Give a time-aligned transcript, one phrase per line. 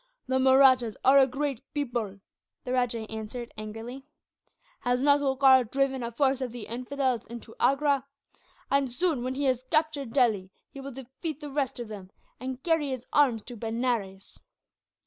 [0.25, 2.17] "The Mahrattas are a great people,"
[2.63, 4.03] the rajah answered, angrily.
[4.79, 8.07] "Has not Holkar driven a force of the infidels into Agra?
[8.71, 12.09] And soon, when he has captured Delhi, he will defeat the rest of them,
[12.39, 14.39] and carry his arms to Benares."